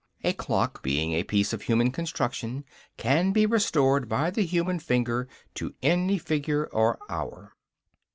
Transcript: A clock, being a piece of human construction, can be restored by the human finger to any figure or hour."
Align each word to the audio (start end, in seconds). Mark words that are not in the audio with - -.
A 0.23 0.33
clock, 0.33 0.81
being 0.81 1.13
a 1.13 1.23
piece 1.23 1.53
of 1.53 1.61
human 1.61 1.91
construction, 1.91 2.63
can 2.97 3.31
be 3.31 3.45
restored 3.45 4.09
by 4.09 4.31
the 4.31 4.43
human 4.43 4.79
finger 4.79 5.27
to 5.53 5.75
any 5.83 6.17
figure 6.17 6.65
or 6.65 6.97
hour." 7.07 7.55